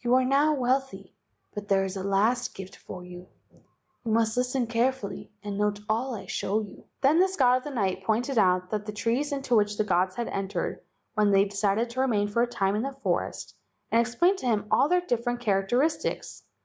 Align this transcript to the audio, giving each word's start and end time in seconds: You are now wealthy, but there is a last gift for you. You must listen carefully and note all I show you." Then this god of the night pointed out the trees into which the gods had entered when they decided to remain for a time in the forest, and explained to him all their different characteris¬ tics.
You 0.00 0.14
are 0.14 0.24
now 0.24 0.54
wealthy, 0.54 1.12
but 1.52 1.66
there 1.66 1.82
is 1.84 1.96
a 1.96 2.04
last 2.04 2.54
gift 2.54 2.76
for 2.76 3.02
you. 3.02 3.26
You 4.04 4.12
must 4.12 4.36
listen 4.36 4.68
carefully 4.68 5.32
and 5.42 5.58
note 5.58 5.80
all 5.88 6.14
I 6.14 6.26
show 6.26 6.60
you." 6.60 6.84
Then 7.00 7.18
this 7.18 7.34
god 7.34 7.56
of 7.56 7.64
the 7.64 7.70
night 7.72 8.04
pointed 8.04 8.38
out 8.38 8.70
the 8.70 8.78
trees 8.92 9.32
into 9.32 9.56
which 9.56 9.76
the 9.76 9.82
gods 9.82 10.14
had 10.14 10.28
entered 10.28 10.82
when 11.14 11.32
they 11.32 11.46
decided 11.46 11.90
to 11.90 12.00
remain 12.00 12.28
for 12.28 12.42
a 12.42 12.46
time 12.46 12.76
in 12.76 12.82
the 12.82 12.92
forest, 12.92 13.56
and 13.90 14.00
explained 14.00 14.38
to 14.38 14.46
him 14.46 14.68
all 14.70 14.88
their 14.88 15.00
different 15.00 15.40
characteris¬ 15.40 16.00
tics. 16.00 16.44